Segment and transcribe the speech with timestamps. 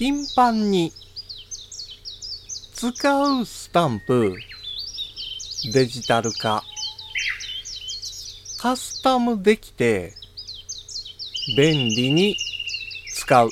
[0.00, 0.94] 頻繁に
[2.72, 2.88] 使
[3.38, 4.34] うスタンプ
[5.74, 6.62] デジタル化。
[8.58, 10.14] カスタムできて
[11.54, 12.34] 便利に
[13.14, 13.50] 使う。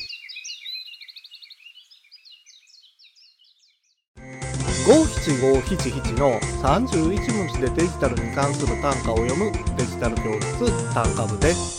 [4.86, 11.77] 五七五七七の31文字でデジタルに関する単価を読むデジタル教室単価部です。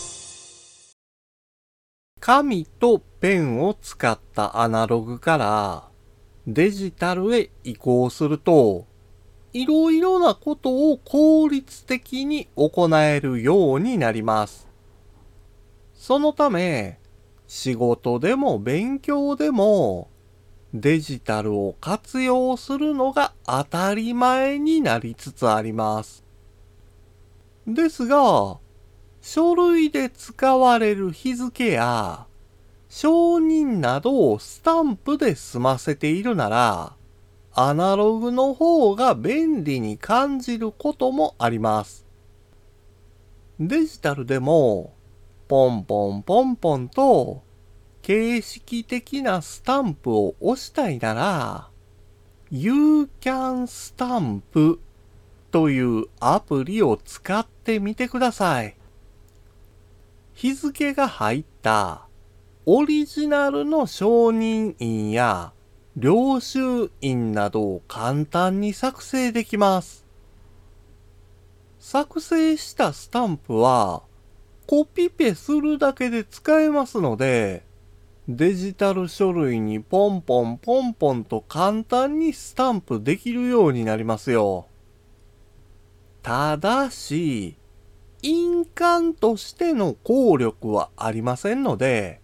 [2.20, 5.88] 紙とペンを使ったアナログから
[6.46, 8.86] デジタルへ移行すると
[9.54, 14.68] いろいろなことを効率的に行えるようになります。
[15.94, 16.98] そのため
[17.46, 20.08] 仕事でも勉強でも
[20.74, 26.22] デジタルを活用するのが当たり前になりつつあります。
[27.66, 28.58] ですが、
[29.22, 32.26] 書類で使われる日付や
[32.88, 36.96] 承認などをスタンプで済ませているなら、
[37.52, 42.04] アナログの方が便利に感じることもあります。
[43.60, 44.94] デジタルでも、
[45.46, 47.42] ポンポンポンポンと
[48.02, 51.68] 形式的なスタンプを押したいなら、
[52.50, 54.78] You Can Stamp
[55.52, 58.79] というアプリを使ってみてください。
[60.34, 62.06] 日付が入った
[62.66, 65.52] オリジナルの承認印や
[65.96, 70.06] 領収印などを簡単に作成できます。
[71.78, 74.02] 作成したスタンプは
[74.66, 77.64] コピペするだけで使えますので、
[78.28, 84.68] デジタル書類にポンポンポンポンと簡単にスタンプできるようになりますよ。
[86.22, 87.56] ただし、
[88.22, 92.20] 印鑑としての効力はありませんので、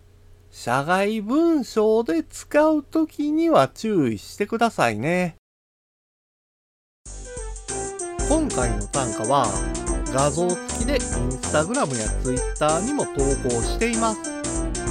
[0.51, 5.37] 社外文章で使うときには注意してくださいね。
[8.29, 9.47] 今回の単価は
[10.13, 13.13] 画像付きでインスタグラムやツイッターにも投
[13.49, 14.37] 稿しています。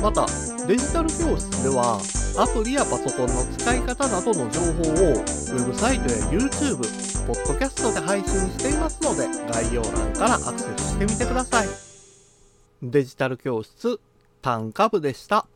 [0.01, 0.25] また、
[0.67, 1.99] デジタル教室では、
[2.37, 6.79] アプリやパソコンの使い方などの情報を、ウェブサイトや YouTube、
[7.25, 11.67] ポッドキャストで配信していますので、概要欄からアクセスしてみてください。
[12.83, 14.01] デジタル教室、
[14.41, 15.47] 単価部でした。